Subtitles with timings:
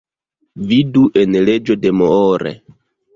[0.69, 2.55] Vidu en leĝo de Moore.